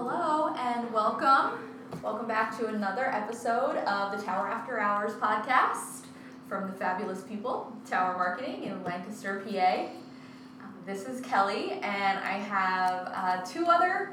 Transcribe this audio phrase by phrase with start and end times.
[0.00, 1.58] Hello and welcome.
[2.04, 6.04] Welcome back to another episode of the Tower After Hours podcast
[6.48, 9.86] from the fabulous people, Tower Marketing in Lancaster, PA.
[10.62, 14.12] Um, this is Kelly, and I have uh, two other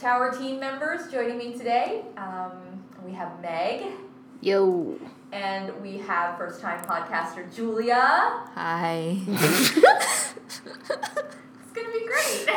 [0.00, 2.02] Tower team members joining me today.
[2.16, 3.92] Um, we have Meg,
[4.40, 4.98] Yo.
[5.30, 7.94] and we have first time podcaster Julia.
[8.52, 9.16] Hi.
[11.70, 12.48] It's gonna be great.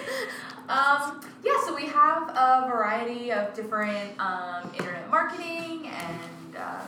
[0.70, 6.86] um, yeah, so we have a variety of different um, internet marketing and um,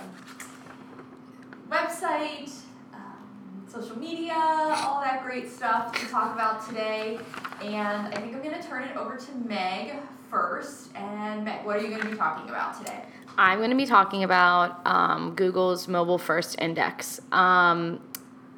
[1.68, 2.52] website,
[2.95, 7.18] um, social media, all that great stuff to talk about today.
[7.60, 9.94] And I think I'm gonna turn it over to Meg
[10.30, 10.94] first.
[10.94, 13.02] And Meg, what are you gonna be talking about today?
[13.38, 17.19] I'm going to be talking about um, Google's mobile first index.
[17.33, 17.98] Um,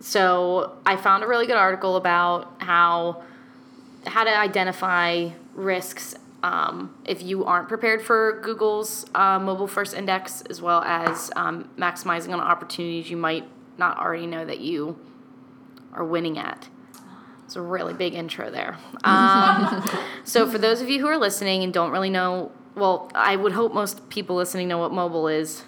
[0.00, 3.22] so I found a really good article about how
[4.06, 10.42] how to identify risks um, if you aren't prepared for Google's uh, mobile first index,
[10.42, 14.98] as well as um, maximizing on opportunities you might not already know that you
[15.94, 16.68] are winning at.
[17.46, 18.78] It's a really big intro there.
[19.04, 19.86] Um,
[20.24, 23.52] so, for those of you who are listening and don't really know, well, I would
[23.52, 25.62] hope most people listening know what mobile is.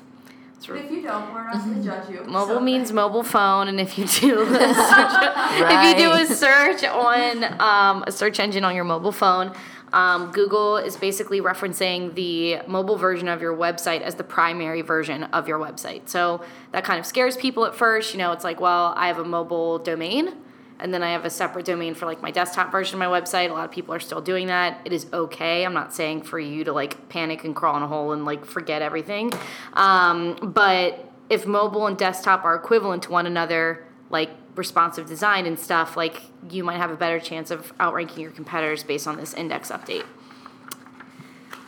[0.56, 2.24] It's if you don't, we're not gonna judge you.
[2.24, 5.12] Mobile so- means mobile phone, and if you do a search,
[5.70, 9.52] if you do a search on um, a search engine on your mobile phone,
[9.92, 15.24] um, Google is basically referencing the mobile version of your website as the primary version
[15.24, 16.08] of your website.
[16.08, 18.12] So that kind of scares people at first.
[18.12, 20.34] You know, it's like, well, I have a mobile domain,
[20.78, 23.50] and then I have a separate domain for like my desktop version of my website.
[23.50, 24.80] A lot of people are still doing that.
[24.84, 25.64] It is okay.
[25.64, 28.44] I'm not saying for you to like panic and crawl in a hole and like
[28.44, 29.32] forget everything.
[29.72, 35.58] Um, but if mobile and desktop are equivalent to one another, like responsive design and
[35.58, 39.34] stuff, like you might have a better chance of outranking your competitors based on this
[39.34, 40.04] index update.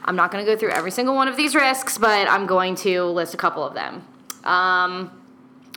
[0.04, 2.76] I'm not going to go through every single one of these risks, but I'm going
[2.76, 4.06] to list a couple of them.
[4.44, 5.17] Um,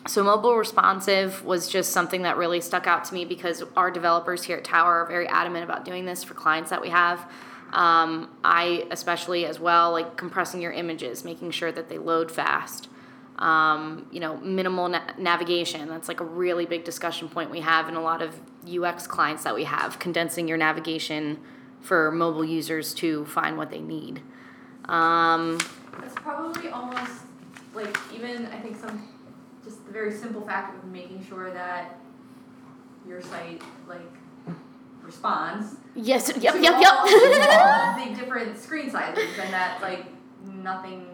[0.08, 4.44] so mobile responsive was just something that really stuck out to me because our developers
[4.44, 7.20] here at Tower are very adamant about doing this for clients that we have.
[7.72, 12.90] Um, I especially as well like compressing your images, making sure that they load fast.
[13.38, 15.88] Um, you know, minimal na- navigation.
[15.88, 19.44] That's like a really big discussion point we have in a lot of UX clients
[19.44, 20.00] that we have.
[20.00, 21.40] Condensing your navigation
[21.80, 24.22] for mobile users to find what they need.
[24.86, 25.58] Um,
[26.16, 27.24] probably almost
[27.74, 29.08] like even I think some
[29.92, 31.98] the very simple fact of making sure that
[33.08, 34.02] your site like
[35.04, 35.76] responds.
[35.96, 36.32] yes.
[36.40, 36.56] Yep.
[36.62, 36.74] Yep.
[36.74, 38.16] all, Yep.
[38.16, 40.06] the different screen sizes and that like
[40.46, 41.06] nothing,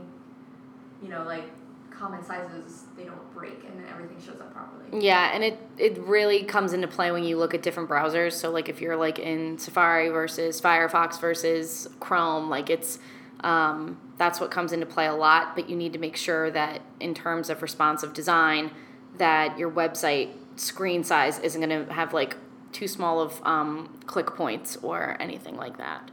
[1.01, 1.45] you know, like
[1.89, 5.03] common sizes they don't break and then everything shows up properly.
[5.03, 8.33] Yeah, and it it really comes into play when you look at different browsers.
[8.33, 12.99] So like if you're like in Safari versus Firefox versus Chrome, like it's
[13.41, 15.55] um, that's what comes into play a lot.
[15.55, 18.71] But you need to make sure that in terms of responsive design,
[19.17, 22.35] that your website screen size isn't going to have like
[22.71, 26.11] too small of um, click points or anything like that.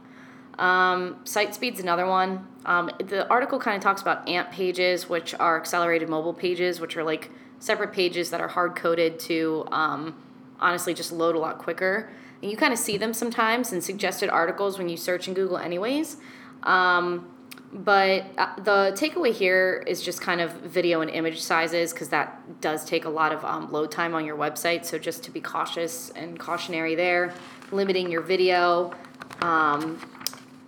[0.57, 2.47] Um, site speed's another one.
[2.65, 6.95] Um, the article kind of talks about AMP pages, which are accelerated mobile pages, which
[6.95, 10.15] are like separate pages that are hard coded to um,
[10.59, 12.09] honestly just load a lot quicker.
[12.41, 15.57] And you kind of see them sometimes in suggested articles when you search in Google,
[15.57, 16.17] anyways.
[16.65, 17.31] Um,
[17.71, 22.61] but uh, the takeaway here is just kind of video and image sizes because that
[22.61, 24.85] does take a lot of um, load time on your website.
[24.85, 27.33] So just to be cautious and cautionary there,
[27.71, 28.93] limiting your video,
[29.41, 29.99] um,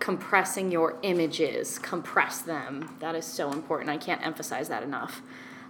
[0.00, 2.94] compressing your images, compress them.
[3.00, 3.88] That is so important.
[3.88, 5.22] I can't emphasize that enough.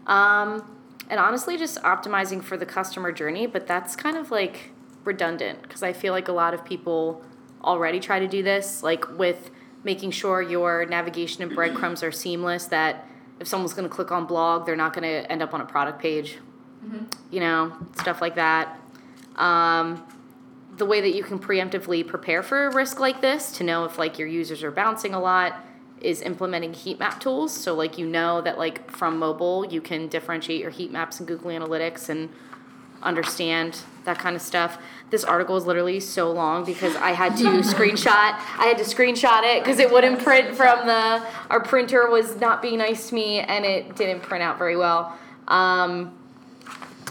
[0.09, 0.77] Um,
[1.09, 4.71] and honestly, just optimizing for the customer journey, but that's kind of like
[5.05, 7.23] redundant because I feel like a lot of people
[7.63, 9.51] already try to do this, like with
[9.89, 13.07] making sure your navigation and breadcrumbs are seamless, that
[13.41, 15.65] if someone's going to click on blog, they're not going to end up on a
[15.65, 16.37] product page,
[17.31, 18.79] you know, stuff like that.
[19.37, 20.05] Um,
[20.77, 23.97] the way that you can preemptively prepare for a risk like this to know if
[23.97, 25.65] like your users are bouncing a lot
[26.03, 30.07] is implementing heat map tools so like you know that like from mobile you can
[30.07, 32.29] differentiate your heat maps in google analytics and
[33.03, 34.79] understand that kind of stuff
[35.11, 39.43] this article is literally so long because i had to screenshot i had to screenshot
[39.43, 43.41] it because it wouldn't print from the our printer was not being nice to me
[43.41, 45.17] and it didn't print out very well
[45.49, 46.15] um,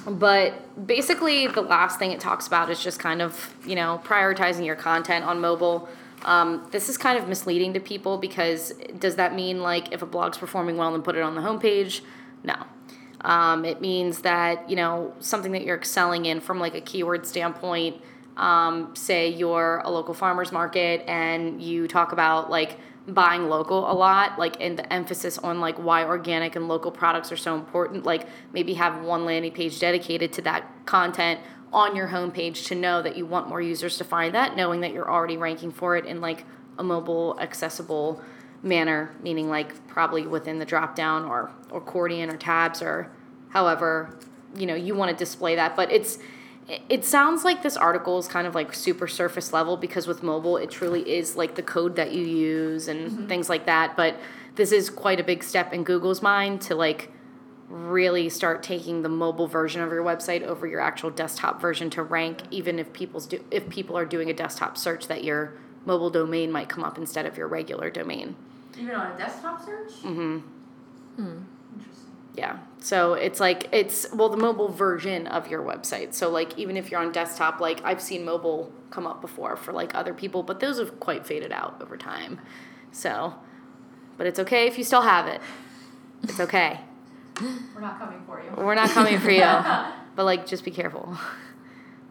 [0.08, 4.66] but basically, the last thing it talks about is just kind of, you know, prioritizing
[4.66, 5.90] your content on mobile.
[6.24, 10.06] Um, this is kind of misleading to people because does that mean like if a
[10.06, 12.02] blog's performing well, then put it on the homepage?
[12.44, 12.56] No.
[13.28, 17.26] Um, it means that, you know, something that you're excelling in from like a keyword
[17.26, 18.02] standpoint,
[18.38, 23.94] um, say you're a local farmers market and you talk about like buying local a
[23.94, 28.04] lot like and the emphasis on like why organic and local products are so important
[28.04, 31.40] like maybe have one landing page dedicated to that content
[31.72, 34.92] on your homepage to know that you want more users to find that knowing that
[34.92, 36.44] you're already ranking for it in like
[36.80, 38.22] a mobile accessible
[38.62, 43.10] manner meaning like probably within the drop down or or accordion or tabs or
[43.58, 44.16] however
[44.56, 46.20] you know you want to display that but it's
[46.90, 50.58] it sounds like this article is kind of like super surface level because with mobile
[50.58, 53.28] it truly is like the code that you use and mm-hmm.
[53.28, 54.16] things like that but
[54.54, 57.12] this is quite a big step in google's mind to like
[57.68, 62.04] really start taking the mobile version of your website over your actual desktop version to
[62.04, 65.54] rank even if people's do if people are doing a desktop search that your
[65.84, 68.36] mobile domain might come up instead of your regular domain.
[68.78, 69.92] Even on a desktop search?
[70.04, 70.38] Mm-hmm.
[71.22, 71.57] Hmm
[72.38, 72.60] yeah.
[72.80, 76.14] So it's like it's well the mobile version of your website.
[76.14, 79.74] So like even if you're on desktop, like I've seen mobile come up before for
[79.74, 82.40] like other people, but those have quite faded out over time.
[82.92, 83.34] So,
[84.18, 85.42] but it's okay if you still have it.
[86.24, 86.80] It's okay.
[87.42, 88.52] We're not coming for you.
[88.56, 89.42] We're not coming for you.
[90.16, 91.18] but like just be careful.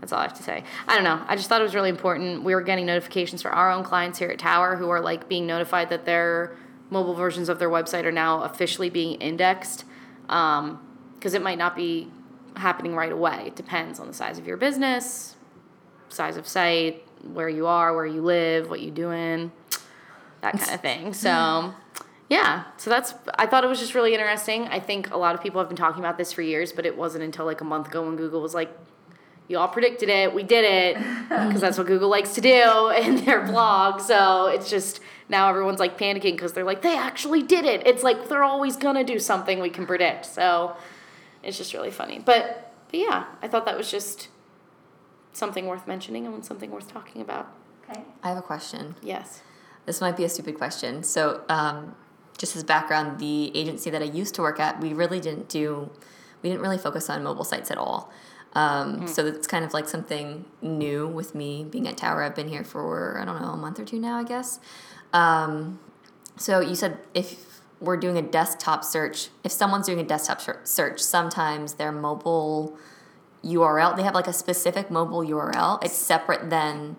[0.00, 0.64] That's all I have to say.
[0.88, 1.24] I don't know.
[1.26, 2.42] I just thought it was really important.
[2.42, 5.46] We were getting notifications for our own clients here at Tower who are like being
[5.46, 6.56] notified that their
[6.90, 9.84] mobile versions of their website are now officially being indexed
[10.26, 10.80] because um,
[11.22, 12.08] it might not be
[12.56, 13.44] happening right away.
[13.46, 15.36] It depends on the size of your business,
[16.08, 19.52] size of site, where you are, where you live, what you're doing,
[20.40, 21.12] that kind of thing.
[21.12, 21.74] So,
[22.28, 24.66] yeah, so that's, I thought it was just really interesting.
[24.66, 26.96] I think a lot of people have been talking about this for years, but it
[26.96, 28.76] wasn't until like a month ago when Google was like,
[29.48, 30.96] you all predicted it, we did it,
[31.28, 34.00] because that's what Google likes to do in their blog.
[34.00, 37.86] So it's just, now everyone's like panicking because they're like, they actually did it.
[37.86, 40.26] It's like they're always gonna do something we can predict.
[40.26, 40.76] So
[41.42, 42.18] it's just really funny.
[42.18, 44.28] But, but yeah, I thought that was just
[45.32, 47.52] something worth mentioning and something worth talking about.
[47.88, 48.02] Okay.
[48.22, 48.96] I have a question.
[49.02, 49.42] Yes.
[49.84, 51.02] This might be a stupid question.
[51.02, 51.94] So, um,
[52.38, 55.90] just as background, the agency that I used to work at, we really didn't do,
[56.42, 58.12] we didn't really focus on mobile sites at all.
[58.56, 59.08] Um, mm.
[59.08, 62.22] So it's kind of like something new with me being at Tower.
[62.22, 64.58] I've been here for I don't know a month or two now, I guess.
[65.12, 65.78] Um,
[66.36, 71.00] so you said if we're doing a desktop search, if someone's doing a desktop search,
[71.00, 72.78] sometimes their mobile
[73.44, 75.84] URL, they have like a specific mobile URL.
[75.84, 76.96] It's separate than.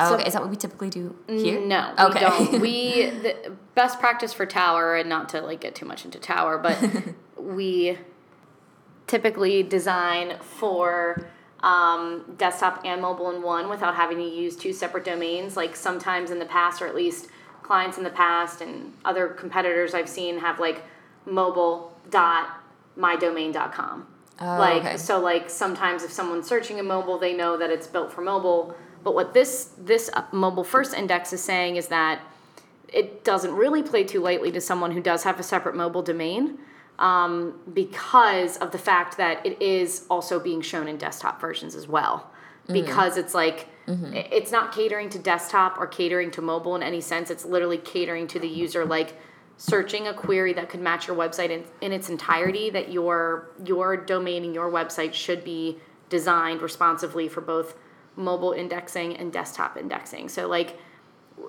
[0.00, 0.26] Oh, so, okay.
[0.26, 1.60] Is that what we typically do here?
[1.64, 2.14] No, okay.
[2.14, 2.60] we don't.
[2.60, 6.58] We the best practice for Tower, and not to like get too much into Tower,
[6.58, 6.76] but
[7.36, 7.98] we
[9.12, 11.22] typically design for
[11.60, 15.54] um, desktop and mobile in one without having to use two separate domains.
[15.54, 17.28] Like sometimes in the past, or at least
[17.62, 20.82] clients in the past and other competitors I've seen have like
[21.26, 22.62] mobile dot
[22.98, 24.06] mydomain.com.
[24.40, 24.96] Oh, like okay.
[24.96, 28.74] so like sometimes if someone's searching a mobile they know that it's built for mobile
[29.04, 32.22] but what this this mobile first index is saying is that
[32.88, 36.58] it doesn't really play too lightly to someone who does have a separate mobile domain
[37.02, 41.88] um, because of the fact that it is also being shown in desktop versions as
[41.88, 42.30] well.
[42.62, 42.74] Mm-hmm.
[42.74, 44.14] Because it's like, mm-hmm.
[44.14, 47.28] it's not catering to desktop or catering to mobile in any sense.
[47.28, 49.18] It's literally catering to the user, like
[49.56, 53.96] searching a query that could match your website in, in its entirety, that your, your
[53.96, 55.78] domain and your website should be
[56.08, 57.74] designed responsively for both
[58.14, 60.28] mobile indexing and desktop indexing.
[60.28, 60.78] So, like,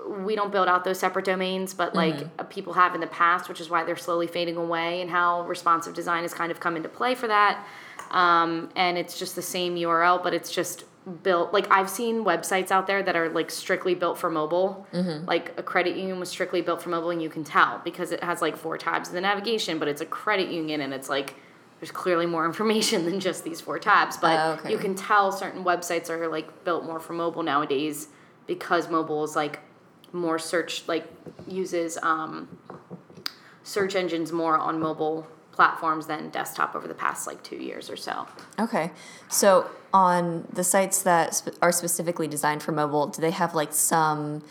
[0.08, 2.46] we don't build out those separate domains, but like mm-hmm.
[2.48, 5.94] people have in the past, which is why they're slowly fading away, and how responsive
[5.94, 7.66] design has kind of come into play for that.
[8.12, 10.86] Um, and it's just the same URL, but it's just
[11.22, 14.88] built like I've seen websites out there that are like strictly built for mobile.
[14.94, 15.26] Mm-hmm.
[15.26, 18.24] Like a credit union was strictly built for mobile, and you can tell because it
[18.24, 21.36] has like four tabs in the navigation, but it's a credit union, and it's like
[21.80, 24.18] there's clearly more information than just these four tabs.
[24.18, 24.72] But uh, okay.
[24.72, 28.08] you can tell certain websites are like built more for mobile nowadays
[28.48, 29.60] because mobile is like
[30.14, 31.06] more search like
[31.48, 32.48] uses um,
[33.64, 37.96] search engines more on mobile platforms than desktop over the past like two years or
[37.96, 38.28] so.
[38.60, 38.92] Okay,
[39.30, 44.44] so on the sites that are specifically designed for mobile, do they have like some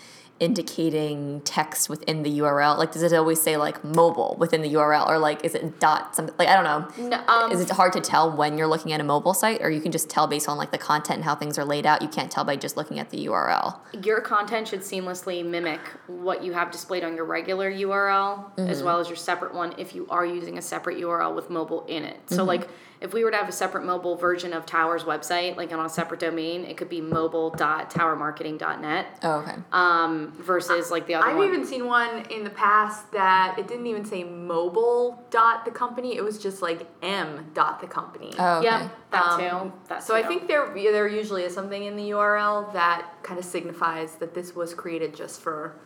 [0.42, 2.76] indicating text within the URL?
[2.76, 6.16] Like, does it always say like mobile within the URL, or like is it dot
[6.16, 6.34] something?
[6.37, 7.08] Like, I don't know.
[7.08, 9.70] No, um, is it hard to tell when you're looking at a mobile site, or
[9.70, 12.02] you can just tell based on like the content and how things are laid out?
[12.02, 13.78] You can't tell by just looking at the URL.
[14.04, 18.68] Your content should seamlessly mimic what you have displayed on your regular URL, mm-hmm.
[18.68, 21.87] as well as your separate one if you are using a separate URL with mobile
[21.87, 22.18] in it.
[22.26, 22.49] So, mm-hmm.
[22.49, 22.68] like
[23.02, 25.88] if we were to have a separate mobile version of Tower's website, like on a
[25.88, 29.54] separate domain, it could be mobile.towermarketing.net Oh, okay.
[29.73, 31.49] um, versus like the other I've one.
[31.49, 36.16] even seen one in the past that it didn't even say mobile dot the company.
[36.16, 38.32] It was just like m dot the company.
[38.38, 38.66] Oh, okay.
[38.66, 39.73] Yeah, that Um, too.
[39.88, 43.44] That So I think there there usually is something in the URL that kind of
[43.44, 45.76] signifies that this was created just for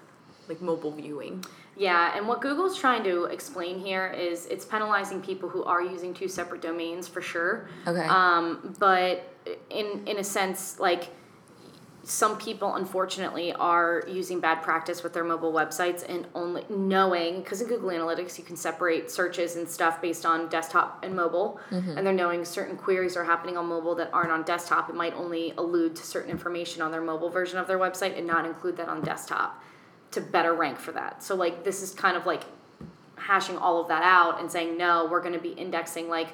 [0.48, 1.44] like mobile viewing.
[1.76, 6.14] Yeah, and what Google's trying to explain here is it's penalizing people who are using
[6.14, 7.68] two separate domains for sure.
[7.86, 8.06] Okay.
[8.06, 9.30] Um, but
[9.70, 11.10] in in a sense, like
[12.02, 17.60] some people unfortunately are using bad practice with their mobile websites and only knowing because
[17.60, 21.60] in Google Analytics you can separate searches and stuff based on desktop and mobile,
[21.96, 24.88] and they're knowing certain queries are happening on mobile that aren't on desktop.
[24.88, 28.26] It might only allude to certain information on their mobile version of their website and
[28.26, 29.62] not include that on desktop
[30.12, 31.22] to better rank for that.
[31.22, 32.42] So like this is kind of like
[33.16, 36.28] hashing all of that out and saying no, we're going to be indexing like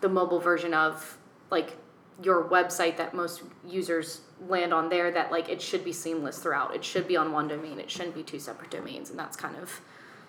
[0.00, 1.18] the mobile version of
[1.50, 1.76] like
[2.22, 6.74] your website that most users land on there that like it should be seamless throughout.
[6.74, 7.78] It should be on one domain.
[7.78, 9.80] It shouldn't be two separate domains and that's kind of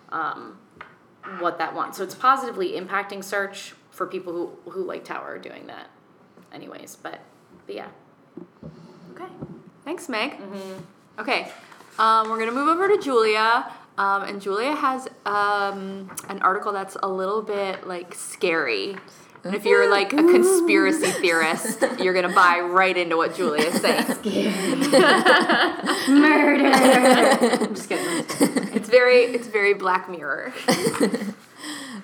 [0.09, 0.57] um,
[1.39, 1.97] what that wants.
[1.97, 5.87] So it's positively impacting search for people who who like Tower are doing that
[6.51, 7.19] anyways, but
[7.65, 7.87] but yeah.
[9.13, 9.31] Okay.
[9.83, 10.39] Thanks, Meg.
[11.19, 11.51] Okay.
[11.97, 13.71] Um, we're gonna move over to Julia.
[13.97, 18.97] Um, and Julia has um, an article that's a little bit like scary.
[19.45, 23.81] And if you're like a conspiracy theorist, you're gonna buy right into what Julia is
[23.81, 24.05] saying.
[26.09, 26.65] Murder.
[26.67, 28.25] I'm just kidding.
[28.73, 30.53] It's very, it's very Black Mirror.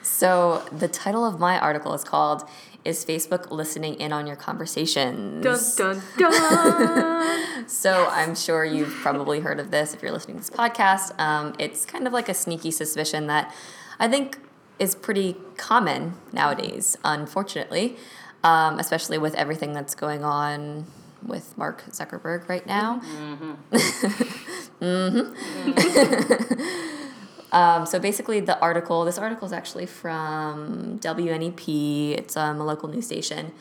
[0.01, 2.47] So the title of my article is called
[2.83, 7.63] "Is Facebook Listening In on Your Conversations?" Dun dun dun.
[7.67, 11.17] So I'm sure you've probably heard of this if you're listening to this podcast.
[11.19, 13.53] Um, it's kind of like a sneaky suspicion that
[13.99, 14.39] I think
[14.79, 17.97] is pretty common nowadays, unfortunately,
[18.43, 20.85] um, especially with everything that's going on
[21.25, 23.01] with Mark Zuckerberg right now.
[27.51, 32.87] Um, so basically, the article, this article is actually from WNEP, it's um, a local
[32.89, 33.51] news station.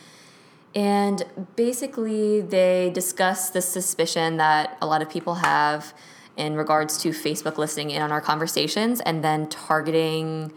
[0.75, 1.25] And
[1.57, 5.93] basically, they discuss the suspicion that a lot of people have
[6.37, 10.53] in regards to Facebook listening in on our conversations and then targeting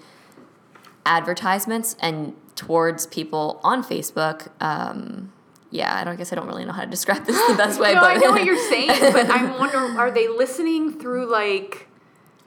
[1.06, 4.50] advertisements and towards people on Facebook.
[4.62, 5.34] Um,
[5.72, 7.80] yeah, I don't I guess I don't really know how to describe this the best
[7.82, 11.32] way, no, but I know what you're saying, but I'm wondering, are they listening through
[11.32, 11.88] like?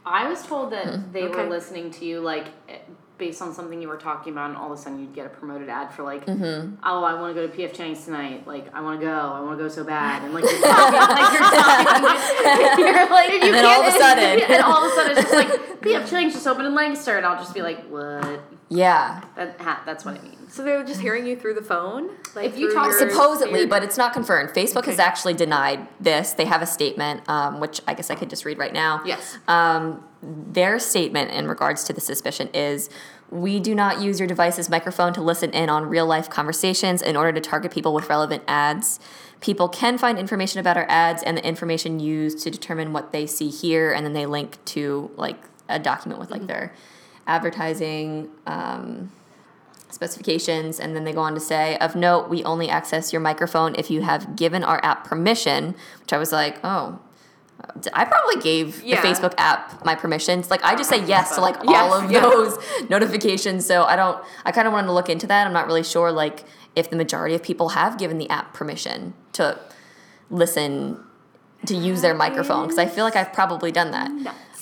[0.06, 1.36] I was told that they Okay.
[1.44, 2.78] were listening to you like eh,
[3.18, 5.30] based on something you were talking about, and all of a sudden you'd get a
[5.30, 6.74] promoted ad for like, Mm-hmm.
[6.84, 8.46] oh, I want to go to PF Chang's tonight.
[8.46, 9.12] Like, I want to go.
[9.12, 10.22] I want to go so bad.
[10.22, 14.40] And like you're talking, like you're talking, you're like, And then all of a sudden-
[14.50, 15.48] and all of a sudden it's just like
[15.80, 18.40] PF Chang's just opened in Lancaster, and I'll just be like, what?
[18.68, 19.22] Yeah.
[19.36, 20.54] That ha, that's what it means.
[20.54, 23.82] So they're just hearing you through the phone, like If you talk- your Supposedly, but
[23.82, 24.50] it's not confirmed.
[24.50, 26.32] Facebook has actually denied this.
[26.32, 29.02] They have a statement, um, which I guess I could just read right now.
[29.04, 29.38] Yes.
[29.48, 32.88] Um, their statement in regards to the suspicion is
[33.30, 37.16] we do not use your device's microphone to listen in on real life conversations in
[37.16, 38.98] order to target people with relevant ads.
[39.40, 43.26] People can find information about our ads and the information used to determine what they
[43.26, 45.36] see here, and then they link to like
[45.68, 46.72] a document with like their
[47.26, 49.10] advertising um,
[49.90, 53.74] specifications, and then they go on to say, of note, we only access your microphone
[53.76, 56.98] if you have given our app permission, which I was like, oh.
[57.94, 59.00] I probably gave Yeah.
[59.00, 60.50] the Facebook app my permissions.
[60.50, 62.20] Like I just say yes to like Yes, all of yeah.
[62.20, 62.58] those
[62.90, 63.64] notifications.
[63.66, 64.22] So I don't.
[64.44, 65.46] I kind of wanted to look into that.
[65.46, 66.44] I'm not really sure like
[66.76, 69.58] if the majority of people have given the app permission to
[70.30, 71.00] listen
[71.64, 74.10] to use their microphone because I feel like I've probably done that.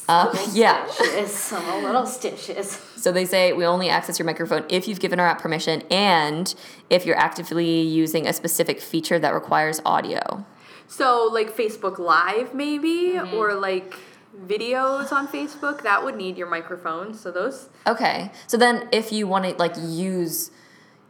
[0.08, 0.86] Uh, yeah.
[0.86, 2.80] Stitches, a little stitches.
[2.96, 6.54] So they say we only access your microphone if you've given our app permission and
[6.90, 10.44] if you're actively using a specific feature that requires audio.
[10.88, 13.34] So like Facebook Live maybe Mm-hmm.
[13.34, 13.94] or like
[14.46, 17.14] videos on Facebook that would need your microphone.
[17.14, 18.30] So those Okay.
[18.46, 20.50] So then if you want to like use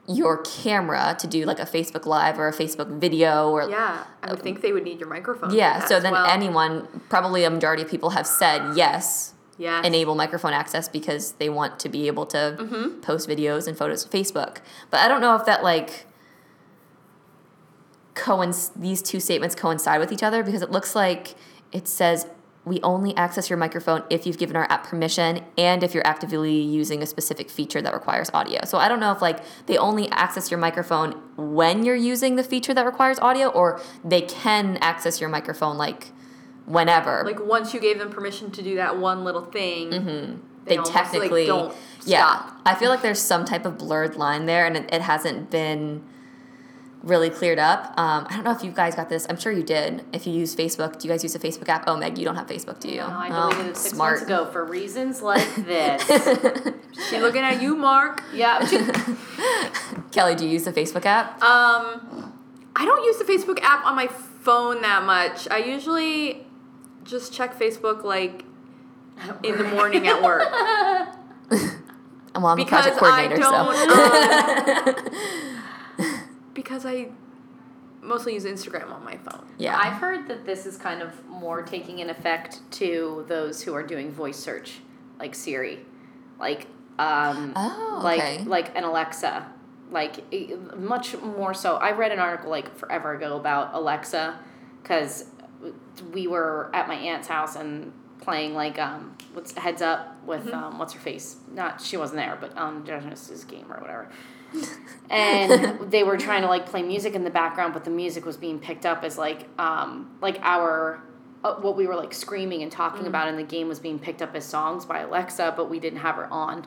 [0.06, 4.30] your camera to do like a Facebook live or a Facebook video or yeah, I
[4.30, 5.54] would think they would need your microphone.
[5.54, 6.26] Yeah, so then well.
[6.26, 9.84] anyone, probably a majority of people have said yes, yes.
[9.86, 13.00] enable microphone access because they want to be able to Mm-hmm.
[13.00, 14.58] post videos and photos to Facebook.
[14.90, 16.04] But I don't know if that like
[18.14, 21.34] coinc- these two statements coincide with each other because it looks like
[21.72, 22.26] it says
[22.64, 26.60] we only access your microphone if you've given our app permission and if you're actively
[26.60, 28.64] using a specific feature that requires audio.
[28.64, 32.44] So I don't know if like they only access your microphone when you're using the
[32.44, 36.12] feature that requires audio or they can access your microphone like
[36.66, 37.22] whenever.
[37.24, 40.40] like once you gave them permission to do that one little thing, mm-hmm.
[40.64, 41.74] they, almost, like, technically don't
[42.06, 42.26] yeah.
[42.26, 42.60] stop.
[42.64, 46.02] I feel like there's some type of blurred line there, and it, it hasn't been
[47.04, 47.92] really cleared up.
[47.98, 49.26] Um, I don't know if you guys got this.
[49.28, 50.04] I'm sure you did.
[50.12, 51.84] If you use Facebook, do you guys use a Facebook app?
[51.86, 52.96] Oh, Meg, you don't have Facebook, do you?
[52.98, 54.12] No, I Oh, deleted it six smart.
[54.20, 56.02] months ago for reasons like this.
[57.10, 58.22] She looking at you, Mark.
[58.32, 58.60] yeah.
[60.12, 61.42] Kelly, do you use the Facebook app?
[61.42, 62.32] Um,
[62.76, 65.48] I don't use the Facebook app on my phone that much.
[65.50, 66.46] I usually
[67.02, 68.44] just check Facebook like
[69.42, 70.42] in the morning at work
[71.50, 73.68] Well, I'm a because project I coordinator, don't.
[75.48, 75.53] um,
[76.54, 77.08] because I
[78.00, 79.46] mostly use Instagram on my phone.
[79.58, 79.78] yeah.
[79.78, 83.82] I've heard that this is kind of more taking an effect to those who are
[83.82, 84.80] doing voice search,
[85.18, 85.80] like Siri,
[86.38, 86.66] like
[86.98, 88.44] um, Oh, like okay.
[88.44, 89.46] like an Alexa,
[89.90, 90.22] like
[90.76, 91.76] much more so.
[91.76, 94.38] I read an article like forever ago about Alexa,
[94.82, 95.24] because
[96.12, 100.78] we were at my aunt's house and playing like um what's heads up with um
[100.78, 104.08] what's her face not she wasn't there but um Genesis game or whatever
[105.10, 108.36] and they were trying to like play music in the background but the music was
[108.36, 111.02] being picked up as like um like our
[111.42, 114.22] uh, what we were like screaming and talking about in the game was being picked
[114.22, 116.66] up as songs by Alexa but we didn't have her on.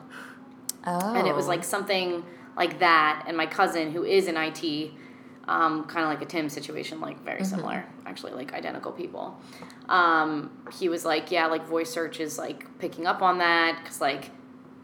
[0.86, 1.14] Oh.
[1.14, 2.24] and it was like something
[2.56, 4.92] like that and my cousin who is in IT
[5.48, 9.40] um, kind of like a Tim situation like very similar actually like identical people.
[9.88, 14.00] Um, he was like yeah like voice search is like picking up on that because
[14.00, 14.30] like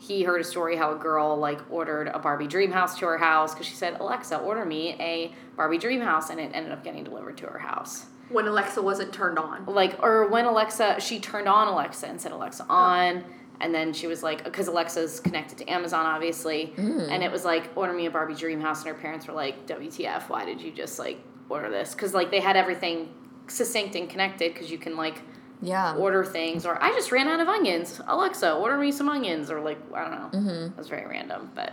[0.07, 3.17] he heard a story how a girl like ordered a Barbie dream house to her
[3.17, 6.85] house because she said Alexa order me a Barbie dream house and it ended up
[6.85, 8.07] getting delivered to her house.
[8.29, 9.65] When Alexa wasn't turned on.
[9.65, 12.75] like or when Alexa she turned on Alexa and said Alexa oh.
[12.75, 13.25] on
[13.61, 17.09] and then she was like because Alexa's connected to Amazon obviously mm.
[17.11, 19.67] and it was like order me a Barbie dream house and her parents were like
[19.67, 21.19] WTF why did you just like
[21.49, 21.95] order this?
[21.95, 23.09] Because like they had everything
[23.47, 25.23] succinct and connected because you can like
[25.65, 25.95] yeah.
[25.97, 29.61] order things or I just ran out of onions Alexa order me some onions or
[29.61, 30.67] like I don't know Mm-hmm.
[30.73, 31.73] it was very random but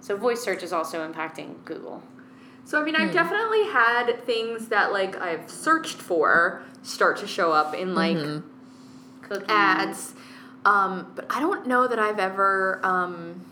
[0.00, 2.02] so voice search is also impacting Google
[2.64, 3.02] So I mean, Hmm.
[3.02, 8.16] I've definitely had things that like I've searched for start to show up in like
[8.16, 8.48] Mm-hmm.
[9.28, 9.46] Cookies.
[9.48, 10.14] ads,
[10.64, 13.44] um, but I don't know that I've ever um,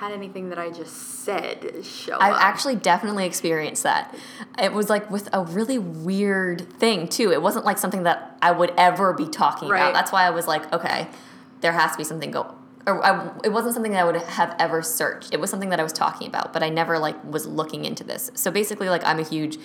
[0.00, 2.42] had anything that I just said show I've up.
[2.42, 4.14] actually definitely experienced that.
[4.58, 7.30] It was like with a really weird thing too.
[7.32, 9.80] It wasn't like something that I would ever be talking Right.
[9.80, 9.92] about.
[9.92, 11.08] That's why I was like, okay,
[11.60, 12.54] there has to be something go.
[12.86, 15.34] Or I, it wasn't something that I would have ever searched.
[15.34, 18.02] It was something that I was talking about, but I never like was looking into
[18.02, 18.30] this.
[18.34, 19.58] So basically, like I'm a huge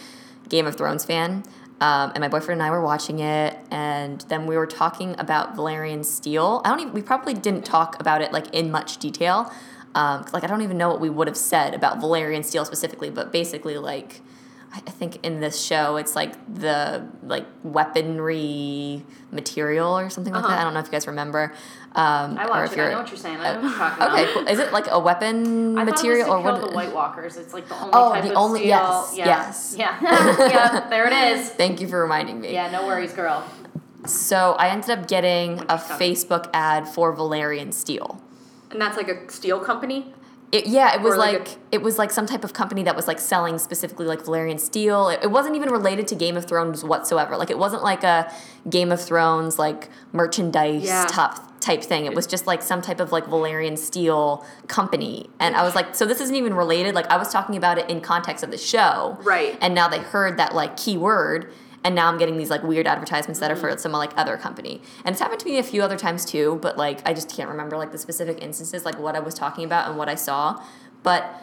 [0.49, 1.43] Game of Thrones fan.
[1.79, 5.55] Um, and my boyfriend and I were watching it, and then we were talking about
[5.57, 6.61] Valyrian Steel.
[6.63, 6.93] I don't even.
[6.93, 9.51] We probably didn't talk about it like in much detail.
[9.95, 13.09] Um, like I don't even know what we would have said about Valyrian Steel specifically,
[13.09, 14.21] but basically, like
[14.73, 20.51] I think in this show, it's like the like weaponry material or something like Uh-huh.
[20.53, 20.59] that.
[20.61, 21.53] I don't know if you guys remember.
[21.95, 23.77] Um, I or watch if it I know what you're saying I know what you're
[23.77, 24.47] talking about Okay, cool.
[24.47, 26.59] Is it like a weapon I material or was to what?
[26.59, 27.37] kill the White Walkers.
[27.37, 28.69] It's like the only Oh, type the of only- steel.
[28.69, 29.25] yes, yeah.
[29.25, 29.75] yes.
[29.77, 29.97] Yeah.
[30.01, 30.89] yeah.
[30.89, 31.49] There it is.
[31.61, 32.51] Thank you for reminding me.
[32.51, 32.69] Yeah.
[32.69, 33.45] No worries, girl.
[34.05, 38.21] So I ended up getting a Facebook ad for Valyrian Steel.
[38.71, 40.13] And that's like a steel company.
[40.51, 42.95] It, yeah, it was like like, a- it was like some type of company that
[42.95, 45.09] was like selling specifically like Valyrian steel.
[45.09, 47.35] It, it wasn't even related to Game of Thrones whatsoever.
[47.35, 48.31] Like it wasn't like a
[48.69, 51.07] Game of Thrones like merchandise Yeah.
[51.09, 52.05] top type thing.
[52.05, 55.29] It was just like some type of like Valyrian steel company.
[55.39, 56.93] And I was like, so this isn't even related.
[56.95, 59.17] Like I was talking about it in context of the show.
[59.23, 59.57] Right.
[59.61, 61.51] And now they heard that like keyword
[61.85, 63.79] and now I'm getting these like weird advertisements that are for mm-hmm.
[63.79, 64.81] some like other company.
[65.05, 67.47] And it's happened to me a few other times too, but like I just can't
[67.47, 70.61] remember like the specific instances, like what I was talking about and what I saw.
[71.03, 71.41] But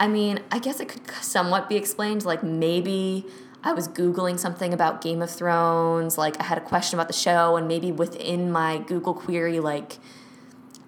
[0.00, 2.24] I mean, I guess it could somewhat be explained.
[2.24, 3.26] Like maybe
[3.62, 7.14] I was Googling something about Game of Thrones, like I had a question about the
[7.14, 9.98] show, and maybe within my Google query, like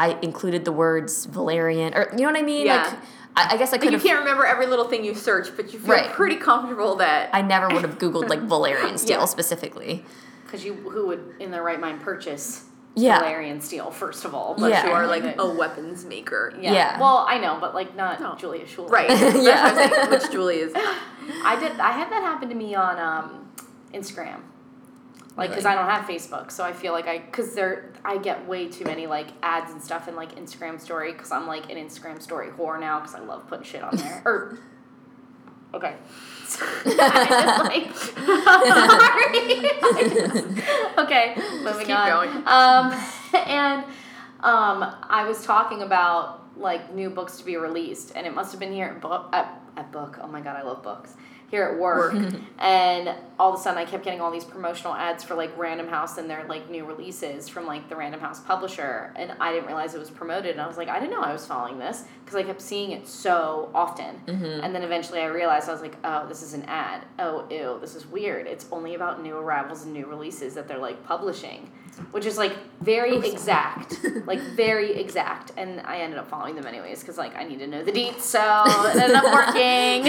[0.00, 2.66] I included the words Valyrian, or you know what I mean?
[2.66, 2.82] Yeah.
[2.82, 2.98] Like
[3.38, 5.78] I, I guess I could you can't remember every little thing you search, but you
[5.78, 6.10] feel Right.
[6.10, 9.24] pretty comfortable that I never would have Googled like Valyrian steel Yeah.
[9.26, 10.04] specifically.
[10.44, 13.22] Because you, who would in their right mind purchase Yeah.
[13.22, 14.54] Valyrian steel first of all?
[14.56, 14.86] unless Yeah.
[14.88, 16.52] you are like a weapons maker.
[16.60, 16.72] Yeah.
[16.72, 17.00] Yeah.
[17.00, 18.34] Well, I know, but like not No.
[18.34, 18.90] Julia Schultz.
[18.90, 19.08] Right.
[19.42, 19.90] Yeah.
[20.02, 20.72] I'm which Julie is.
[21.44, 21.78] I did.
[21.78, 23.48] I had that happen to me on um,
[23.94, 24.40] Instagram.
[25.38, 25.76] Like, because Really?
[25.76, 28.84] I don't have Facebook, so I feel like I, because there, I get way too
[28.84, 32.48] many like ads and stuff in like Instagram story, because I'm like an Instagram story
[32.48, 34.20] whore now, because I love putting shit on there.
[34.24, 34.58] or,
[35.72, 35.94] okay.
[36.84, 37.86] Like,
[40.98, 42.28] okay, moving on.
[42.46, 42.92] Um,
[43.34, 43.84] and
[44.40, 48.58] um, I was talking about like new books to be released, and it must have
[48.58, 50.18] been here at book at, at book.
[50.20, 51.14] Oh my god, I love books.
[51.50, 52.14] Here at work,
[52.58, 55.88] and all of a sudden I kept getting all these promotional ads for like Random
[55.88, 59.66] House and their like new releases from like the Random House publisher, and I didn't
[59.66, 62.04] realize it was promoted, and I was like, I didn't know I was following this
[62.24, 64.64] because I kept seeing it so often, mm-hmm.
[64.64, 67.04] and then eventually I realized I was like, oh, this is an ad.
[67.18, 68.46] Oh, ew, this is weird.
[68.46, 71.70] It's only about new arrivals and new releases that they're like publishing,
[72.10, 77.00] which is like very exact, like very exact, and I ended up following them anyways
[77.00, 80.04] because like I need to know the deets, so it ended up working.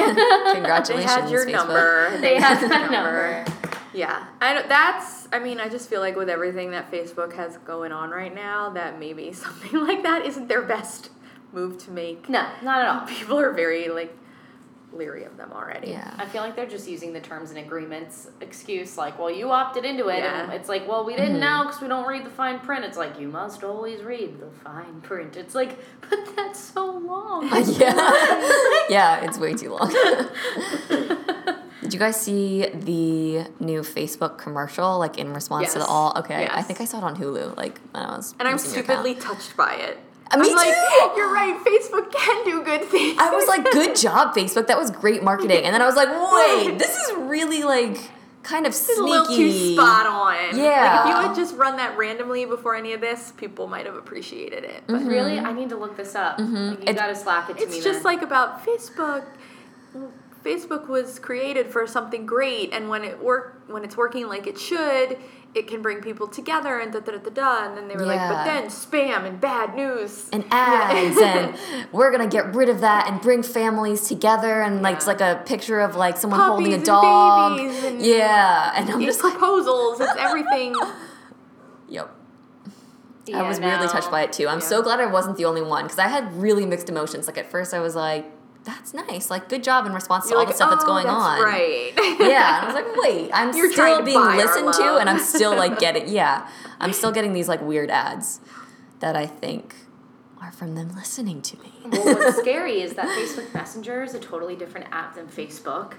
[0.53, 1.51] Congratulations, They had your Facebook.
[1.51, 2.17] number.
[2.21, 3.45] They had your my number.
[3.93, 5.27] Yeah, I don't, that's.
[5.31, 8.69] I mean, I just feel like with everything that Facebook has going on right now,
[8.71, 11.09] that maybe something like that isn't their best
[11.51, 12.29] move to make.
[12.29, 13.07] No, not at all.
[13.07, 14.15] People are very like
[14.91, 15.91] leery of them already.
[15.91, 16.13] Yeah.
[16.17, 19.85] I feel like they're just using the terms and agreements excuse, like, well, you opted
[19.85, 20.55] into it, and Yeah.
[20.55, 21.41] it's like, well, we didn't mm-hmm.
[21.41, 22.85] know because we don't read the fine print.
[22.85, 25.37] It's like you must always read the fine print.
[25.37, 25.77] It's like,
[26.09, 27.47] but that's so long.
[27.79, 27.93] yeah.
[28.89, 29.93] yeah, it's way too long.
[31.81, 36.13] Did you guys see the new Facebook commercial, like in response to the all?
[36.17, 38.35] Okay, I think I saw it on Hulu, like when I was.
[38.37, 39.97] And I'm using your stupidly touched by it.
[40.37, 41.11] Me I'm like, too!
[41.17, 41.57] you're right.
[41.65, 43.17] Facebook can do good things.
[43.19, 44.67] I was like, good job, Facebook.
[44.67, 45.63] That was great marketing.
[45.65, 46.09] And then I was like,
[46.67, 47.97] wait, this is really like
[48.43, 48.99] kind of It's sneaky.
[49.01, 50.57] a little too spot on.
[50.57, 51.03] Yeah.
[51.03, 53.95] Like if you had just run that randomly before any of this, people might have
[53.95, 54.83] appreciated it.
[54.87, 56.37] But Really, I need to look this up.
[56.39, 56.87] Like, you Mm-hmm.
[56.87, 57.75] It- gotta slack it to me.
[57.75, 58.03] it's just then.
[58.03, 59.23] like about Facebook.
[60.43, 64.57] Facebook was created for something great, and when it work when it's working like it
[64.57, 65.17] should,
[65.53, 67.67] it can bring people together and da da da da da.
[67.67, 70.89] And then they were like, but then spam and bad news and Yeah.
[70.91, 71.55] ads and
[71.91, 75.43] we're gonna get rid of that and bring families together and like it's like a
[75.45, 79.23] picture of like someone holding a and dog babies and- yeah and i'm it's just
[79.23, 79.99] like proposals.
[79.99, 80.73] It's everything.
[81.89, 82.09] yep
[83.25, 83.91] Yeah, i was weirdly no.
[83.91, 84.65] touched by it too i'm Yeah.
[84.65, 87.49] so glad i wasn't the only one because i had really mixed emotions like at
[87.51, 88.25] first i was like
[88.63, 90.87] that's nice like good job in response to You're all like, the stuff that's "Oh,
[90.87, 91.91] going that's on Right.
[92.19, 95.55] yeah and i was like wait i'm You're still being listened to and i'm still
[95.55, 96.47] like getting yeah
[96.79, 98.41] i'm still getting these like weird ads
[98.99, 99.75] that i think
[100.41, 104.19] are from them listening to me well, what's scary is that Facebook Messenger is a
[104.19, 105.95] totally different app than Facebook.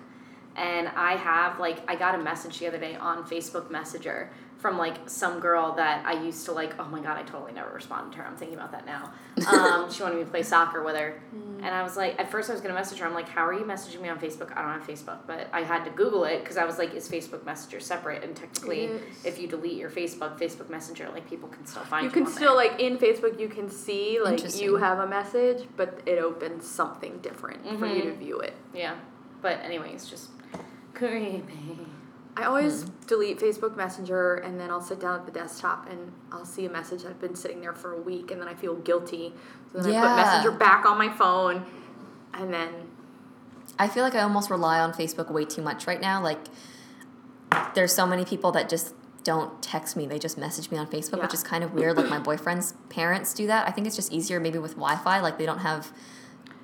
[0.57, 4.77] And I have, like, I got a message the other day on Facebook Messenger from,
[4.79, 8.13] like, some girl that I used to, like, oh my god, I totally never responded
[8.13, 8.27] to her.
[8.27, 9.13] I'm thinking about that now.
[9.51, 11.21] Um, she wanted me to play soccer with her.
[11.33, 13.07] And I was like, at first I was to message her.
[13.07, 14.55] I'm like, how are you messaging me on Facebook?
[14.57, 15.19] I don't have Facebook.
[15.27, 18.23] But I had to Google it because I was like, is Facebook Messenger separate?
[18.23, 19.25] And technically, is.
[19.25, 22.09] if you delete your Facebook, Facebook Messenger, like, people can still find you.
[22.11, 22.69] you can still there.
[22.71, 27.19] like in Facebook you can see like you have a message, but it opens something
[27.19, 28.19] different for you to Mhm.
[28.19, 28.55] view it.
[28.75, 28.95] Yeah.
[29.41, 30.29] But, anyways, just
[30.95, 31.79] creepy.
[32.37, 32.91] I always hmm.
[33.07, 36.71] delete Facebook Messenger and then I'll sit down at the desktop and I'll see a
[36.71, 39.33] message that's been sitting there for a week and then I feel guilty.
[39.73, 41.65] So then I put Messenger back on my phone
[42.35, 42.71] and then
[43.79, 46.23] I feel like I almost rely on Facebook way too much right now.
[46.23, 46.39] Like,
[47.75, 51.23] there's so many people that just don't text me; they just message me on Facebook,
[51.23, 51.97] which is kind of weird.
[51.97, 53.67] Like my boyfriend's parents do that.
[53.67, 55.21] I think it's just easier maybe with Wi-Fi.
[55.21, 55.93] Like they don't have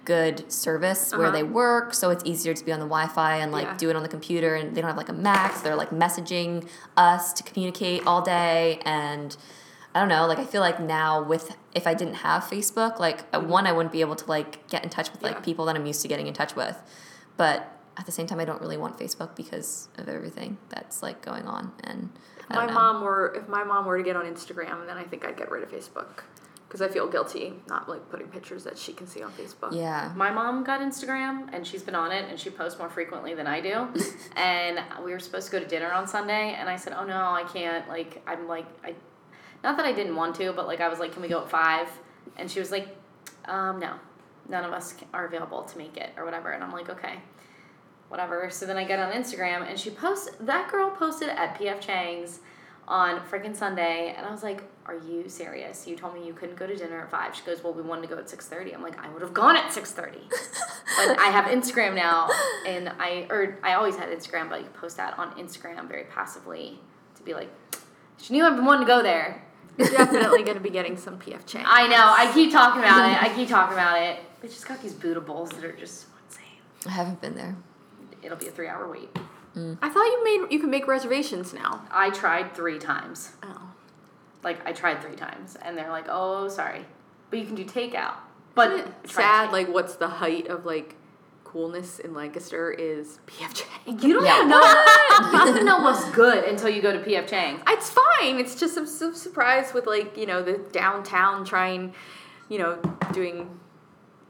[0.07, 1.37] good service where Uh-huh.
[1.37, 3.77] they work, so it's easier to be on the Wi-Fi and like Yeah.
[3.77, 4.55] do it on the computer.
[4.55, 6.67] And they don't have like a Mac, so they're like messaging
[6.97, 9.37] us to communicate all day and.
[9.95, 10.27] I don't know.
[10.27, 13.73] Like I feel like now with if I didn't have Facebook, like uh, one I
[13.73, 15.41] wouldn't be able to like get in touch with like Yeah.
[15.41, 16.77] people that I'm used to getting in touch with.
[17.39, 17.67] But
[17.97, 21.47] at the same time, I don't really want Facebook because of everything that's like going
[21.47, 21.73] on.
[21.83, 22.11] And
[22.51, 22.81] I my don't know.
[22.81, 25.51] mom were if my mom were to get on Instagram then I think I'd get
[25.51, 26.25] rid of Facebook
[26.77, 29.73] because I feel guilty not like putting pictures that she can see on Facebook.
[29.73, 30.13] Yeah.
[30.15, 33.47] My mom got Instagram and she's been on it and she posts more frequently than
[33.47, 33.89] I do.
[34.37, 37.17] and we were supposed to go to dinner on Sunday and I said, "Oh no,
[37.17, 38.95] I can't." Like I'm like I
[39.65, 41.51] not that I didn't want to, but like I was like, "Can we go at
[41.51, 41.89] 5?"
[42.37, 42.89] And she was like,
[43.47, 43.95] "Um no.
[44.49, 47.21] None of us are available to make it or whatever." And I'm like, "Okay."
[48.09, 48.51] Whatever.
[48.51, 52.41] So then I get on Instagram and she posts that girl posted at PF Chang's
[52.89, 55.87] on freaking Sunday and I was like, "Are you serious?
[55.87, 58.03] You told me you couldn't go to dinner at 5." She goes, "Well, we wanted
[58.03, 61.47] to go at 6:30." I'm like, "I would have gone at 6:30." but I have
[61.47, 62.29] Instagram now,
[62.67, 66.79] and I or I always had Instagram, but you post that on Instagram very passively
[67.17, 67.51] to be like,
[68.19, 69.43] she knew I've been wanting to go there.
[69.77, 71.65] You're definitely going to be getting some PF Chang.
[71.67, 71.97] I know.
[71.99, 73.23] I keep talking about it.
[73.23, 74.21] I keep talking about it.
[74.41, 76.45] They just got these bootables that are just insane.
[76.87, 77.57] I haven't been there.
[78.23, 79.11] It'll be a three-hour wait.
[79.57, 79.79] Mm.
[79.81, 81.83] I thought you made you can make reservations now.
[81.91, 83.33] I tried three times.
[83.43, 83.71] Oh.
[84.43, 86.85] Like I tried three times, and they're like, "Oh, sorry,
[87.31, 88.15] but you can do takeout."
[88.55, 90.95] But Isn't it sad take- like what's the height of like
[91.45, 93.55] coolness in Lancaster is PF
[93.87, 93.99] Chang.
[94.01, 94.37] you don't Yeah.
[94.39, 95.31] even know.
[95.33, 97.63] you don't even know what's good until you go to PF Chang's.
[97.69, 98.39] It's fine.
[98.39, 101.95] It's just I'm so surprised with like you know the downtown trying,
[102.51, 102.79] you know,
[103.13, 103.59] doing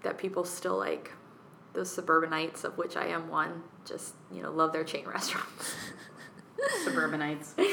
[0.03, 1.11] that people still like
[1.73, 5.75] those suburbanites of which I am one just you know love their chain restaurants.
[6.85, 7.55] Suburbanites.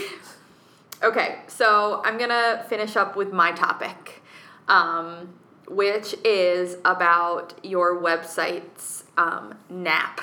[1.03, 4.21] Okay, so I'm gonna finish up with my topic,
[4.69, 5.33] um,
[5.67, 10.21] which is about your website's um, NAP,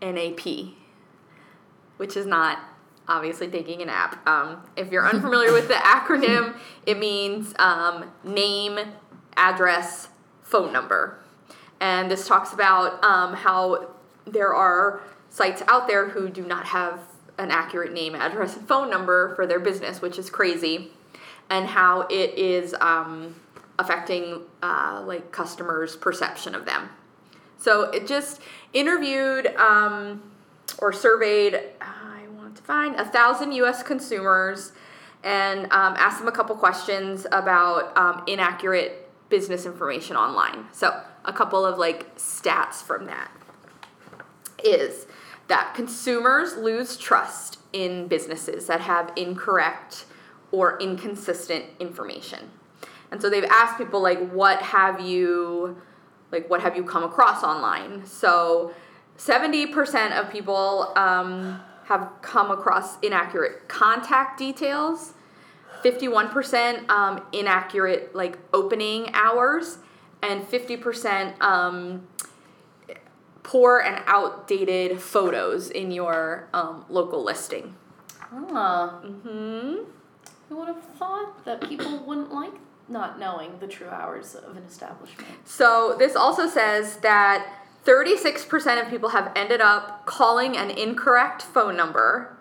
[0.00, 0.74] N-A-P,
[1.98, 2.60] which is not
[3.08, 4.26] obviously taking a nap.
[4.26, 8.78] Um, if you're unfamiliar with the acronym, it means um, name,
[9.36, 10.08] address,
[10.40, 11.18] phone number,
[11.78, 13.90] and this talks about um, how
[14.32, 17.00] there are sites out there who do not have
[17.38, 20.90] an accurate name, address, and phone number for their business, which is crazy,
[21.50, 23.34] and how it is um,
[23.78, 26.90] affecting uh, like customers' perception of them.
[27.58, 28.40] So it just
[28.72, 30.22] interviewed um,
[30.78, 31.60] or surveyed.
[31.80, 33.82] I want to find a thousand U.S.
[33.82, 34.72] consumers
[35.24, 40.66] and um, asked them a couple questions about um, inaccurate business information online.
[40.72, 43.30] So a couple of like stats from that
[44.64, 45.06] is
[45.48, 50.04] that consumers lose trust in businesses that have incorrect
[50.52, 52.50] or inconsistent information.
[53.10, 55.80] And so they've asked people like what have you
[56.30, 58.04] like what have you come across online?
[58.06, 58.74] So
[59.16, 65.14] 70% of people um, have come across inaccurate contact details,
[65.82, 69.78] 51% um, inaccurate like opening hours,
[70.22, 72.06] and 50% um,
[73.48, 77.74] poor and outdated photos in your um, local listing.
[78.30, 79.76] Ah, hmm
[80.48, 82.52] who would have thought that people wouldn't like
[82.88, 85.28] not knowing the true hours of an establishment?
[85.44, 87.46] So this also says that
[87.84, 92.36] 36% of people have ended up calling an incorrect phone number,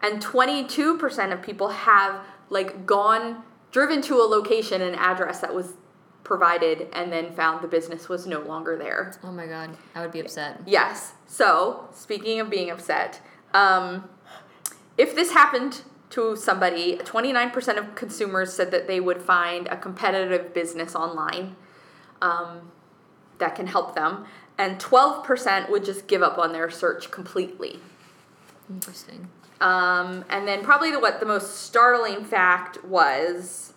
[0.00, 5.74] and 22% of people have like gone driven to a location and address that was
[6.30, 9.12] provided and then found the business was no longer there.
[9.24, 10.60] Oh my god, I would be upset.
[10.64, 11.14] Yes.
[11.26, 13.20] So, speaking of being upset,
[13.52, 14.08] um,
[14.96, 20.54] if this happened to somebody, 29% of consumers said that they would find a competitive
[20.54, 21.56] business online
[22.22, 22.70] um,
[23.38, 24.24] that can help them,
[24.56, 27.80] and 12% would just give up on their search completely.
[28.68, 29.26] Interesting.
[29.60, 33.69] Um, and then probably the what the most startling fact was,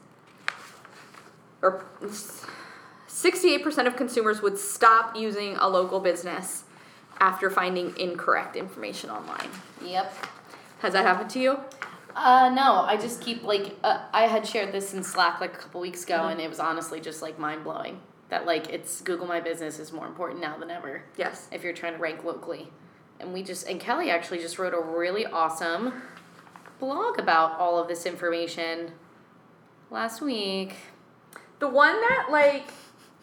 [1.63, 1.83] or
[3.07, 6.65] sixty-eight percent of consumers would stop using a local business
[7.19, 9.49] after finding incorrect information online.
[9.83, 10.13] Yep.
[10.79, 11.59] Has that happened to you?
[12.15, 15.57] Uh, no, I just keep like uh, I had shared this in Slack like a
[15.57, 17.99] couple weeks ago, and it was honestly just like mind blowing
[18.29, 21.47] that like it's Google My Business is more important now than ever Yes.
[21.51, 22.67] if you're trying to rank locally.
[23.19, 25.93] And we just and Kelly actually just wrote a really awesome
[26.79, 28.91] blog about all of this information
[29.89, 30.75] last week.
[31.63, 32.73] The one that like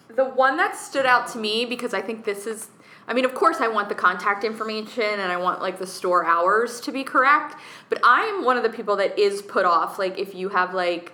[0.09, 2.69] the one that stood out to me because I think this is
[3.07, 6.25] I mean, of course I want the contact information and I want like the store
[6.25, 7.57] hours to be correct,
[7.91, 11.13] but I'm one of the people that is put off like if you have like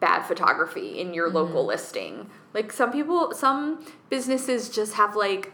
[0.00, 2.28] bad photography in your local listing.
[2.54, 5.52] Like some people some businesses just have like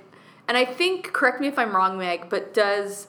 [0.49, 3.09] and I think correct me if I'm wrong Meg, but does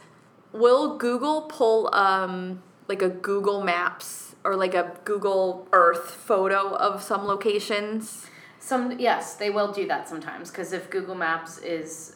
[0.51, 7.01] will Google pull um like a Google Maps or like a Google Earth photo of
[7.01, 8.27] some locations?
[8.59, 12.15] Some yes, they will do that sometimes because if Google Maps is,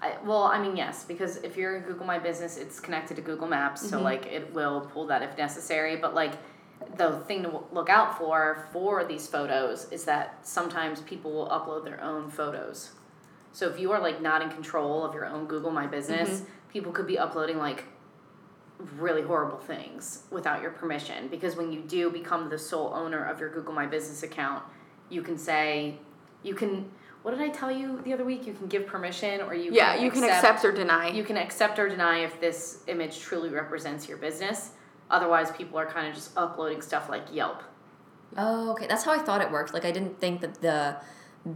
[0.00, 3.22] I, well, I mean yes, because if you're in Google My Business, it's connected to
[3.22, 4.04] Google Maps, so mm-hmm.
[4.04, 5.96] like it will pull that if necessary.
[5.96, 6.32] But like
[6.96, 11.84] the thing to look out for for these photos is that sometimes people will upload
[11.84, 12.90] their own photos.
[13.52, 16.50] So if you are like not in control of your own Google My Business, mm-hmm.
[16.70, 17.84] people could be uploading like
[18.98, 23.40] really horrible things without your permission because when you do become the sole owner of
[23.40, 24.62] your Google My Business account,
[25.08, 25.96] you can say
[26.42, 26.90] you can
[27.22, 28.46] what did I tell you the other week?
[28.46, 31.08] You can give permission or you Yeah, you can accept or deny.
[31.08, 34.70] you can accept or deny if this image truly represents your business.
[35.10, 37.62] Otherwise people are kind of just uploading stuff like Yelp.
[38.36, 38.86] Oh, okay.
[38.86, 39.74] That's how I thought it worked.
[39.74, 40.96] Like I didn't think that the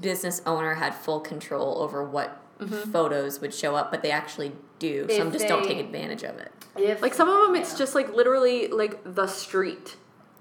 [0.00, 2.90] business owner had full control over what Mm-hmm.
[2.92, 5.06] photos would show up, but they actually do.
[5.10, 6.52] Some If just don't take advantage of it.
[6.76, 7.78] If like some of them it's Yeah.
[7.78, 9.96] just like literally like the street.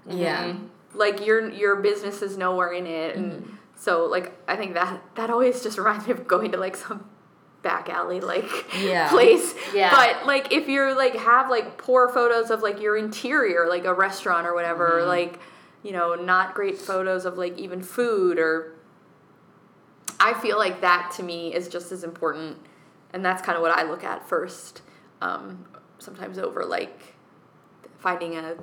[0.08, 0.48] Yeah.
[0.48, 0.66] Mm-hmm.
[0.94, 3.54] Like your your business is nowhere in it and mm-hmm.
[3.76, 7.08] so like I think that that always just reminds me of going to like some
[7.62, 8.48] back alley like
[8.80, 9.08] Yeah.
[9.10, 9.54] place.
[9.74, 9.90] Yeah.
[9.90, 13.94] But like if you're like have like poor photos of like your interior, like a
[13.94, 15.38] restaurant or whatever, like
[15.82, 18.74] you know, not great photos of like even food or
[20.20, 22.58] I feel like that to me is just as important
[23.12, 24.82] and that's kind of what I look at first.
[25.20, 25.66] Um,
[25.98, 27.14] sometimes over like
[27.98, 28.56] finding a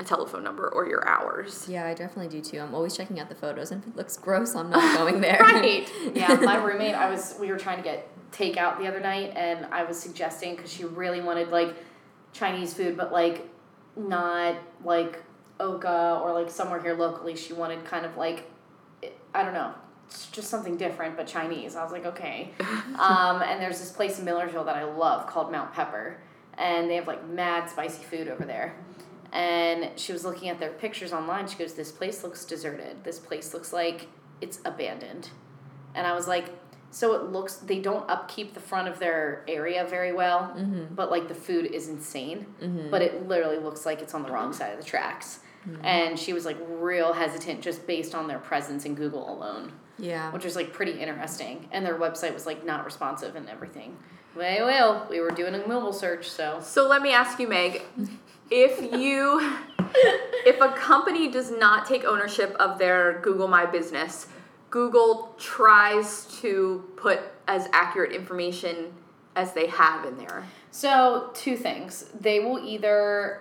[0.00, 1.66] a telephone number or your hours.
[1.68, 2.60] Yeah, I definitely do too.
[2.60, 5.40] I'm always checking out the photos, and if it looks gross, I'm not going there.
[5.40, 5.90] Right.
[6.14, 9.66] Yeah, my roommate, I was we were trying to get takeout the other night, and
[9.66, 11.74] I was suggesting because she really wanted like
[12.32, 13.48] Chinese food, but like
[13.96, 15.20] not like
[15.58, 17.34] Oka or like somewhere here locally.
[17.34, 18.48] She wanted kind of like
[19.34, 19.74] I don't know,
[20.08, 21.76] it's just something different but Chinese.
[21.76, 22.50] I was like, okay.
[22.98, 26.16] um, and there's this place in Millersville that I love called Mount Pepper,
[26.56, 28.74] and they have like mad spicy food over there.
[29.32, 31.46] And she was looking at their pictures online.
[31.46, 33.04] She goes, "This place looks deserted.
[33.04, 34.08] This place looks like
[34.40, 35.28] it's abandoned."
[35.94, 36.46] And I was like,
[36.90, 40.94] "So it looks they don't upkeep the front of their area very well, Mm-hmm.
[40.94, 42.46] but like the food is insane.
[42.62, 42.90] Mm-hmm.
[42.90, 45.40] But it literally looks like it's on the wrong side of the tracks."
[45.82, 50.30] And she was like real hesitant just based on their presence in Google alone Yeah.
[50.32, 51.68] which was like pretty interesting.
[51.72, 53.96] And their website was like not responsive and everything.
[54.36, 57.82] Well, well, we were doing a mobile search, so So let me ask you, Meg,
[58.50, 59.40] if you
[60.46, 64.28] if a company does not take ownership of their Google My Business,
[64.70, 68.92] Google tries to put as accurate information
[69.34, 70.44] as they have in there.
[70.70, 72.04] so two things.
[72.20, 73.40] They will either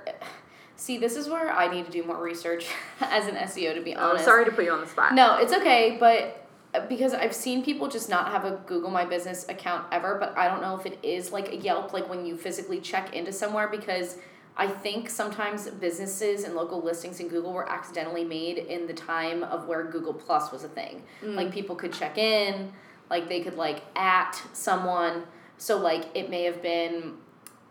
[0.75, 0.97] see.
[0.97, 2.67] This is where I need to do more research
[3.01, 3.99] as an SEO, to be honest.
[4.05, 4.25] Oh, honest.
[4.25, 5.13] sorry to put you on the spot.
[5.13, 6.46] No, it's okay, but
[6.87, 10.47] because I've seen people just not have a Google My Business account ever, but I
[10.47, 13.67] don't know if it is like a Yelp, like when you physically check into somewhere,
[13.67, 14.17] because
[14.55, 19.43] I think sometimes businesses and local listings in Google were accidentally made in the time
[19.43, 21.03] of where Google Plus was a thing.
[21.23, 21.35] Mm.
[21.35, 22.73] Like people could check in,
[23.09, 25.23] like they could like at someone.
[25.57, 27.13] So like it may have been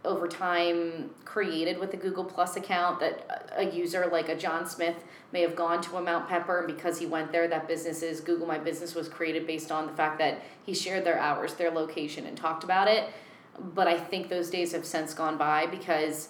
[0.07, 4.97] over time created with the Google Plus account that a user like a John Smith
[5.33, 8.47] may have gone to a Mount Pepper and because he went there that business's Google
[8.47, 12.25] My Business was created based on the fact that he shared their hours, their location
[12.27, 13.11] and talked about it.
[13.75, 16.29] But I think those days have since gone by because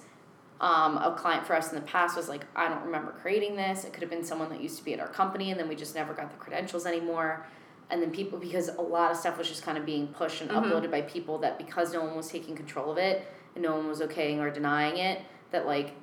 [0.61, 3.85] um, a client for us in the past was like, I don't remember creating this.
[3.85, 5.77] It could have been someone that used to be at our company and then we
[5.77, 7.47] just never got the credentials anymore.
[7.91, 10.51] And then people, because a lot of stuff was just kind of being pushed and
[10.51, 13.25] uploaded by people that because no one was taking control of it
[13.57, 15.95] and no one was okaying or denying it, that like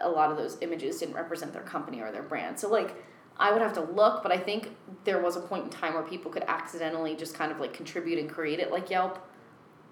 [0.00, 2.58] a lot of those images didn't represent their company or their brand.
[2.58, 2.96] So like
[3.36, 6.02] I would have to look, but I think there was a point in time where
[6.02, 9.24] people could accidentally just kind of like contribute and create it like Yelp.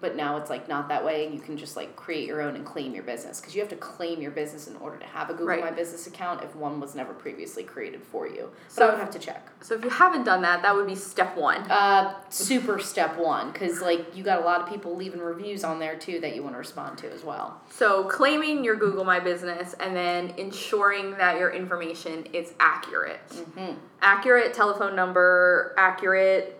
[0.01, 2.55] But now it's like not that way, and you can just like create your own
[2.55, 5.29] and claim your business because you have to claim your business in order to have
[5.29, 5.61] a Google Right.
[5.63, 8.49] My Business account if one was never previously created for you.
[8.69, 9.47] But So- I would have to check.
[9.61, 11.61] So if you haven't done that, that would be step one.
[11.69, 15.77] Uh, super step one because like you got a lot of people leaving reviews on
[15.77, 17.61] there too that you want to respond to as well.
[17.69, 23.19] So claiming your Google My Business and then ensuring that your information is accurate.
[23.29, 23.73] Mm-hmm.
[24.01, 26.57] Accurate telephone number, accurate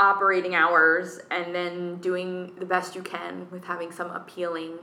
[0.00, 4.78] operating hours, and then doing the best you can with having some appealing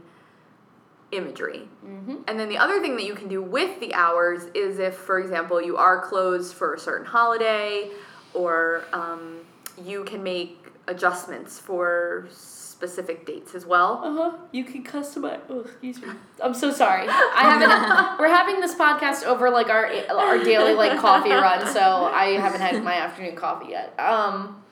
[1.12, 1.68] imagery.
[1.86, 2.16] Mm-hmm.
[2.28, 5.20] And then the other thing that you can do with the hours is if, for
[5.20, 7.90] example, you are closed for a certain holiday,
[8.34, 9.40] or um,
[9.84, 14.02] you can make adjustments for specific dates as well.
[14.04, 14.38] Uh huh.
[14.52, 15.40] You can customize.
[15.50, 16.10] Oh, excuse me.
[16.44, 17.08] I'm so sorry.
[17.10, 18.20] I haven't.
[18.20, 22.62] we're having this podcast over like our our daily like coffee run, so I haven't
[22.62, 24.00] had my afternoon coffee yet.
[24.00, 24.64] Um,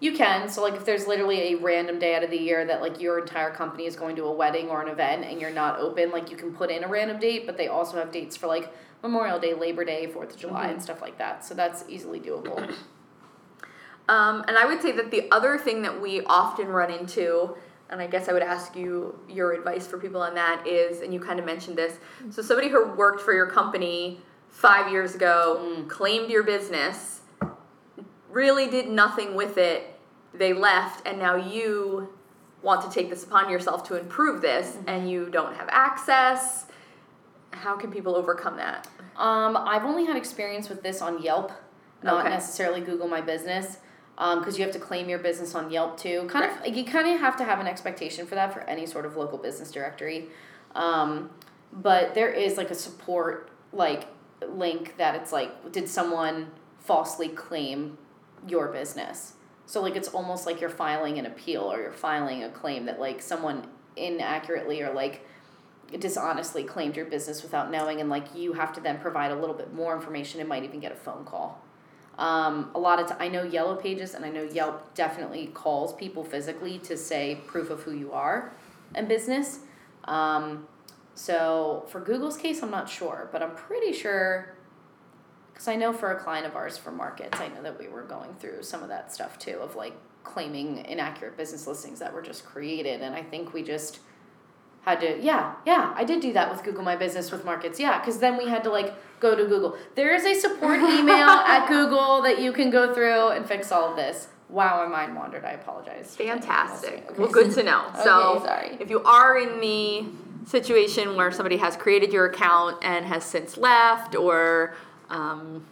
[0.00, 0.48] you can.
[0.48, 3.18] So like, if there's literally a random day out of the year that like your
[3.18, 6.30] entire company is going to a wedding or an event and you're not open, like
[6.30, 9.38] you can put in a random date, but they also have dates for like Memorial
[9.38, 11.44] Day, Labor Day, Fourth of July, and stuff like that.
[11.44, 12.74] So that's easily doable.
[14.08, 17.54] Um, and I would say that the other thing that we often run into,
[17.90, 21.12] and I guess I would ask you your advice for people on that is, and
[21.12, 21.98] you kind of mentioned this,
[22.30, 27.17] so somebody who worked for your company five years ago, claimed your business,
[28.38, 29.98] really did nothing with it,
[30.32, 32.08] they left, and now you
[32.62, 36.66] want to take this upon yourself to improve this, and you don't have access.
[37.50, 38.86] How can people overcome that?
[39.16, 41.50] Um, I've only had experience with this on Yelp,
[42.02, 42.30] not Okay.
[42.30, 43.78] necessarily Google My Business,
[44.16, 46.26] because you have to claim your business on Yelp too.
[46.28, 48.86] Kind of, like, you kind of have to have an expectation for that for any
[48.86, 50.28] sort of local business directory.
[50.76, 51.30] Um,
[51.72, 54.06] but there is like a support like
[54.46, 57.98] link that it's like, did someone falsely claim
[58.46, 59.34] your business?
[59.66, 62.98] So like it's almost like you're filing an appeal or you're filing a claim that
[62.98, 65.26] like someone inaccurately or like
[65.98, 69.54] dishonestly claimed your business without knowing and like you have to then provide a little
[69.54, 71.62] bit more information and might even get a phone call
[72.18, 75.94] um, a lot of t- i know yellow pages and i know yelp definitely calls
[75.94, 78.52] people physically to say proof of who you are
[78.94, 79.60] and business
[80.04, 80.66] um,
[81.14, 84.54] so for google's case i'm not sure but i'm pretty sure
[85.58, 88.02] because i know for a client of ours for markets i know that we were
[88.02, 89.92] going through some of that stuff too of like
[90.22, 93.98] claiming inaccurate business listings that were just created and i think we just
[94.82, 97.98] had to yeah yeah i did do that with google my business with markets yeah
[97.98, 101.66] because then we had to like go to google there is a support email at
[101.68, 105.44] google that you can go through and fix all of this Wow, my mind wandered.
[105.44, 106.16] I apologize.
[106.16, 106.40] for saying that.
[106.42, 107.04] Fantastic.
[107.10, 107.18] Okay.
[107.18, 107.84] Well, good to know.
[108.02, 108.76] So, Okay, sorry.
[108.80, 110.06] if you are in the
[110.46, 114.74] situation where somebody has created your account and has since left, or
[115.10, 115.66] um,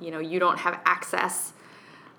[0.00, 1.52] you know you don't have access,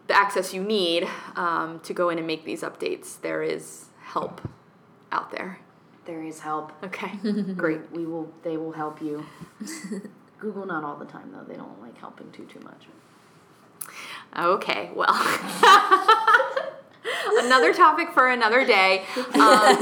[0.07, 4.41] the access you need um, to go in and make these updates, there is help
[5.11, 5.59] out there.
[6.05, 6.71] There is help.
[6.83, 7.11] Okay,
[7.55, 7.81] great.
[7.91, 8.31] We will.
[8.43, 9.25] They will help you.
[10.39, 11.43] Google not all the time though.
[11.43, 12.85] They don't like helping too too much.
[14.37, 15.13] Okay, well.
[17.37, 19.05] another topic for another day.
[19.33, 19.77] Um,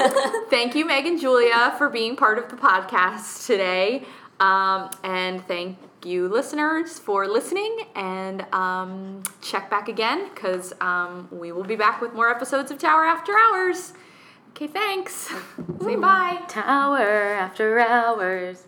[0.50, 4.04] thank you, Meg and Julia, for being part of the podcast today.
[4.40, 7.86] Um, and thank you, listeners, for listening.
[7.96, 12.78] And um, check back again because um, we will be back with more episodes of
[12.78, 13.94] Tower After Hours.
[14.50, 15.32] Okay, thanks.
[15.82, 16.42] Say bye.
[16.48, 18.68] Tower after hours.